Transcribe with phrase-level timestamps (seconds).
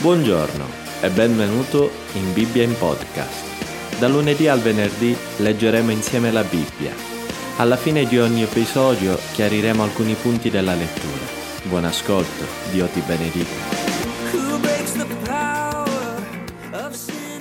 [0.00, 0.64] Buongiorno
[1.00, 3.98] e benvenuto in Bibbia in podcast.
[3.98, 6.94] Da lunedì al venerdì leggeremo insieme la Bibbia.
[7.56, 11.26] Alla fine di ogni episodio chiariremo alcuni punti della lettura.
[11.64, 13.76] Buon ascolto, Dio ti benedica.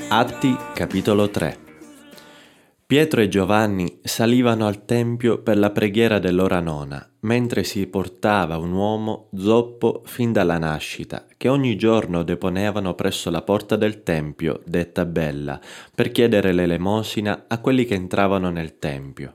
[0.10, 1.67] Atti capitolo 3
[2.88, 8.72] Pietro e Giovanni salivano al Tempio per la preghiera dell'ora nona, mentre si portava un
[8.72, 15.04] uomo zoppo fin dalla nascita, che ogni giorno deponevano presso la porta del Tempio, detta
[15.04, 15.60] Bella,
[15.94, 19.34] per chiedere l'elemosina a quelli che entravano nel Tempio.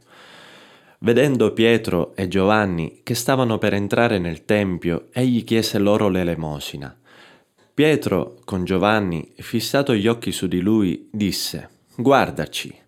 [1.01, 6.97] Vedendo Pietro e Giovanni che stavano per entrare nel Tempio, egli chiese loro l'elemosina.
[7.75, 12.81] Pietro, con Giovanni, fissato gli occhi su di lui, disse, Guardaci.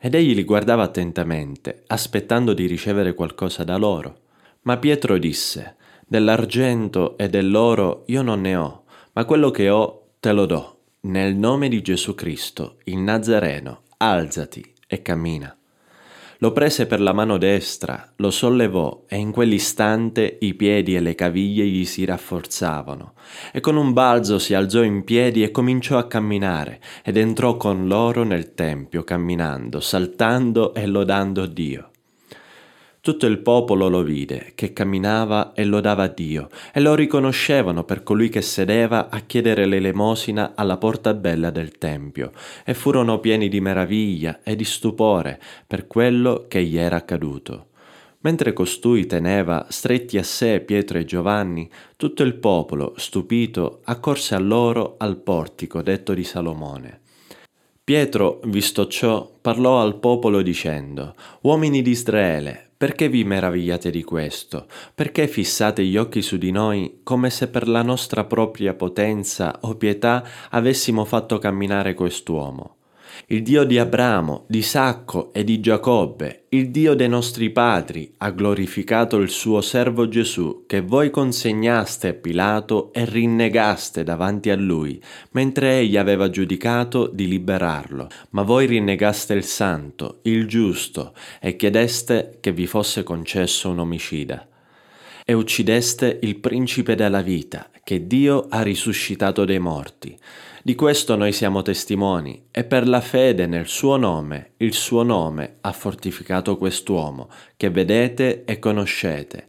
[0.00, 4.20] Ed egli li guardava attentamente, aspettando di ricevere qualcosa da loro.
[4.62, 5.74] Ma Pietro disse,
[6.06, 10.78] Dell'argento e dell'oro io non ne ho, ma quello che ho te lo do.
[11.00, 15.57] Nel nome di Gesù Cristo, il Nazareno, alzati e cammina.
[16.40, 21.16] Lo prese per la mano destra, lo sollevò e in quell'istante i piedi e le
[21.16, 23.14] caviglie gli si rafforzavano.
[23.52, 27.88] E con un balzo si alzò in piedi e cominciò a camminare ed entrò con
[27.88, 31.90] loro nel tempio camminando, saltando e lodando Dio.
[33.00, 38.28] Tutto il popolo lo vide, che camminava e lodava Dio, e lo riconoscevano per colui
[38.28, 42.32] che sedeva a chiedere l'elemosina alla porta bella del Tempio,
[42.64, 47.66] e furono pieni di meraviglia e di stupore per quello che gli era accaduto.
[48.20, 54.40] Mentre costui teneva stretti a sé Pietro e Giovanni, tutto il popolo, stupito, accorse a
[54.40, 57.00] loro al portico detto di Salomone.
[57.84, 64.68] Pietro, visto ciò, parlò al popolo dicendo, Uomini di Israele, perché vi meravigliate di questo?
[64.94, 69.74] Perché fissate gli occhi su di noi come se per la nostra propria potenza o
[69.74, 72.77] pietà avessimo fatto camminare quest'uomo?
[73.26, 78.30] Il Dio di Abramo, di Isacco e di Giacobbe, il Dio dei nostri padri, ha
[78.30, 85.00] glorificato il suo servo Gesù, che voi consegnaste a Pilato e rinnegaste davanti a lui,
[85.32, 88.08] mentre egli aveva giudicato di liberarlo.
[88.30, 94.46] Ma voi rinnegaste il santo, il giusto, e chiedeste che vi fosse concesso un omicida
[95.30, 100.16] e uccideste il principe della vita, che Dio ha risuscitato dai morti.
[100.68, 105.56] Di questo noi siamo testimoni, e per la fede nel suo nome, il suo nome
[105.62, 109.46] ha fortificato quest'uomo, che vedete e conoscete.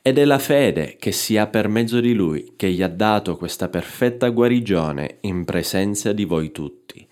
[0.00, 3.36] Ed è la fede che si ha per mezzo di lui che gli ha dato
[3.36, 7.06] questa perfetta guarigione in presenza di voi tutti.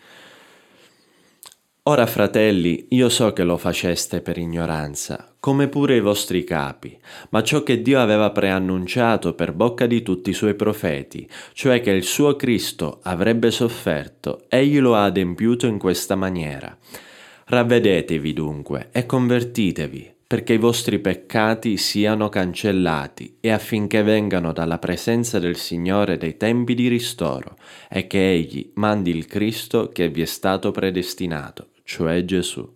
[1.90, 6.96] Ora, fratelli, io so che lo faceste per ignoranza, come pure i vostri capi,
[7.30, 11.90] ma ciò che Dio aveva preannunciato per bocca di tutti i suoi profeti, cioè che
[11.90, 16.78] il suo Cristo avrebbe sofferto, egli lo ha adempiuto in questa maniera.
[17.46, 25.40] Ravvedetevi dunque e convertitevi, perché i vostri peccati siano cancellati e affinché vengano dalla presenza
[25.40, 27.56] del Signore dei tempi di ristoro
[27.88, 32.68] e che Egli mandi il Cristo che vi è stato predestinato cioè Gesù,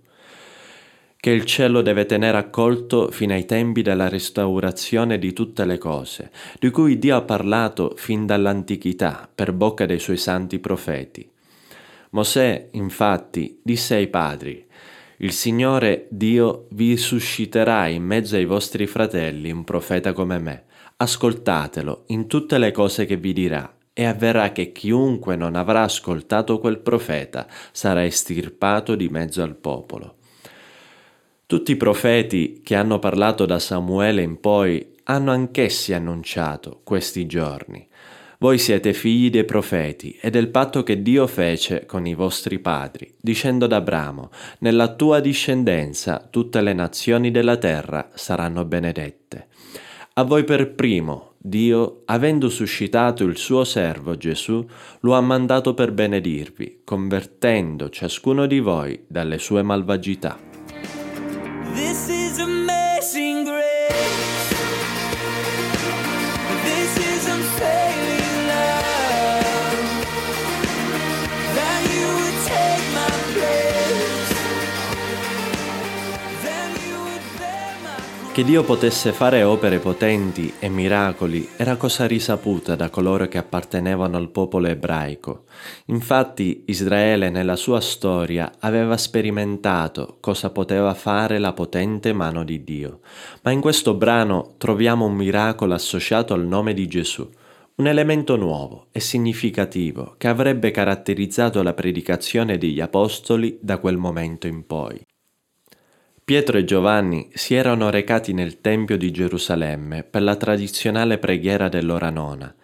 [1.16, 6.30] che il cielo deve tenere accolto fino ai tempi della restaurazione di tutte le cose,
[6.58, 11.26] di cui Dio ha parlato fin dall'antichità per bocca dei suoi santi profeti.
[12.10, 14.66] Mosè, infatti, disse ai padri,
[15.18, 20.64] il Signore Dio vi susciterà in mezzo ai vostri fratelli un profeta come me.
[20.96, 26.58] Ascoltatelo in tutte le cose che vi dirà e avverrà che chiunque non avrà ascoltato
[26.58, 30.16] quel profeta sarà estirpato di mezzo al popolo.
[31.46, 37.86] Tutti i profeti che hanno parlato da Samuele in poi hanno anch'essi annunciato questi giorni.
[38.38, 43.14] Voi siete figli dei profeti e del patto che Dio fece con i vostri padri,
[43.20, 49.46] dicendo ad Abramo, nella tua discendenza tutte le nazioni della terra saranno benedette.
[50.14, 54.66] A voi per primo, Dio, avendo suscitato il suo servo Gesù,
[55.00, 60.38] lo ha mandato per benedirvi, convertendo ciascuno di voi dalle sue malvagità.
[78.34, 84.16] Che Dio potesse fare opere potenti e miracoli era cosa risaputa da coloro che appartenevano
[84.16, 85.44] al popolo ebraico.
[85.86, 93.02] Infatti Israele nella sua storia aveva sperimentato cosa poteva fare la potente mano di Dio.
[93.42, 97.30] Ma in questo brano troviamo un miracolo associato al nome di Gesù,
[97.76, 104.48] un elemento nuovo e significativo che avrebbe caratterizzato la predicazione degli Apostoli da quel momento
[104.48, 105.00] in poi.
[106.24, 112.08] Pietro e Giovanni si erano recati nel Tempio di Gerusalemme per la tradizionale preghiera dell'ora
[112.08, 112.54] nona.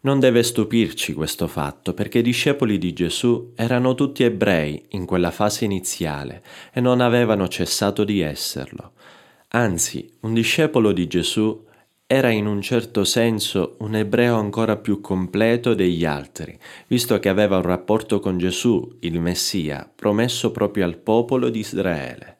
[0.00, 5.30] Non deve stupirci questo fatto perché i discepoli di Gesù erano tutti ebrei in quella
[5.30, 6.42] fase iniziale
[6.72, 8.94] e non avevano cessato di esserlo.
[9.50, 11.66] Anzi, un discepolo di Gesù
[12.04, 16.58] era in un certo senso un ebreo ancora più completo degli altri,
[16.88, 22.37] visto che aveva un rapporto con Gesù, il Messia, promesso proprio al popolo di Israele.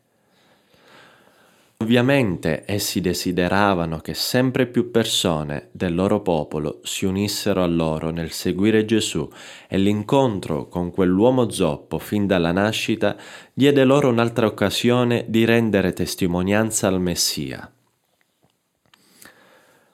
[1.80, 8.32] Ovviamente essi desideravano che sempre più persone del loro popolo si unissero a loro nel
[8.32, 9.30] seguire Gesù
[9.68, 13.16] e l'incontro con quell'uomo zoppo fin dalla nascita
[13.54, 17.72] diede loro un'altra occasione di rendere testimonianza al Messia.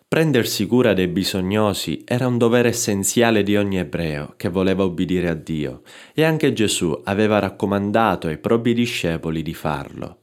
[0.09, 5.35] Prendersi cura dei bisognosi era un dovere essenziale di ogni ebreo che voleva obbedire a
[5.35, 5.83] Dio
[6.15, 10.21] e anche Gesù aveva raccomandato ai propri discepoli di farlo.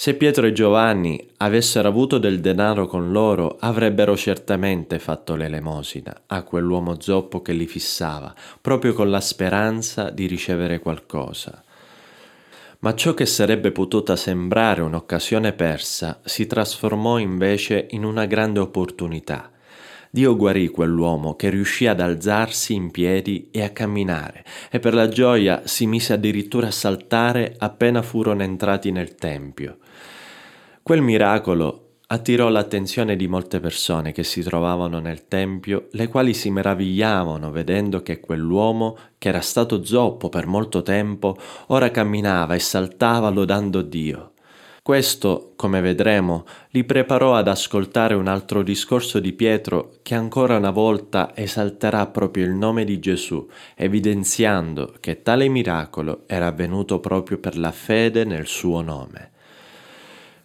[0.00, 6.42] Se Pietro e Giovanni avessero avuto del denaro con loro, avrebbero certamente fatto l'elemosina a
[6.42, 11.62] quell'uomo zoppo che li fissava, proprio con la speranza di ricevere qualcosa
[12.78, 19.50] ma ciò che sarebbe potuta sembrare un'occasione persa si trasformò invece in una grande opportunità.
[20.10, 25.08] Dio guarì quell'uomo che riuscì ad alzarsi in piedi e a camminare, e per la
[25.08, 29.78] gioia si mise addirittura a saltare appena furono entrati nel Tempio.
[30.82, 36.50] Quel miracolo attirò l'attenzione di molte persone che si trovavano nel tempio, le quali si
[36.50, 41.36] meravigliavano vedendo che quell'uomo, che era stato zoppo per molto tempo,
[41.68, 44.32] ora camminava e saltava lodando Dio.
[44.82, 50.70] Questo, come vedremo, li preparò ad ascoltare un altro discorso di Pietro che ancora una
[50.70, 53.46] volta esalterà proprio il nome di Gesù,
[53.76, 59.32] evidenziando che tale miracolo era avvenuto proprio per la fede nel suo nome.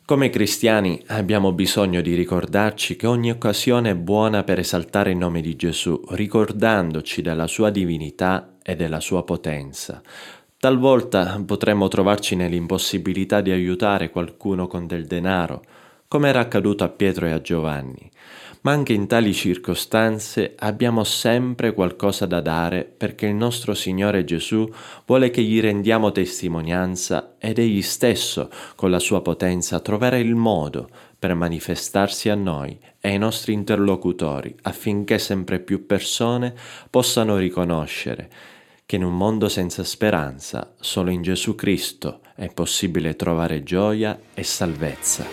[0.05, 5.41] Come cristiani abbiamo bisogno di ricordarci che ogni occasione è buona per esaltare il nome
[5.41, 10.03] di Gesù, ricordandoci della sua divinità e della sua potenza.
[10.57, 15.61] Talvolta potremmo trovarci nell'impossibilità di aiutare qualcuno con del denaro,
[16.07, 18.09] come era accaduto a Pietro e a Giovanni,
[18.61, 24.67] ma anche in tali circostanze abbiamo sempre qualcosa da dare perché il nostro Signore Gesù
[25.05, 30.89] vuole che gli rendiamo testimonianza ed egli stesso, con la sua potenza, troverà il modo
[31.19, 36.55] per manifestarsi a noi e ai nostri interlocutori affinché sempre più persone
[36.89, 38.29] possano riconoscere
[38.85, 44.43] che in un mondo senza speranza solo in Gesù Cristo è possibile trovare gioia e
[44.43, 45.25] salvezza.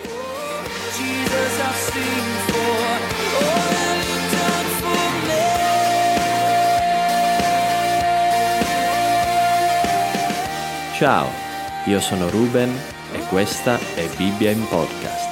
[10.95, 11.27] Ciao,
[11.85, 12.73] io sono Ruben
[13.11, 15.22] e questa è Bibbia in Podcast.